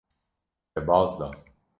We 0.75 0.81
baz 0.87 1.13
da. 1.19 1.29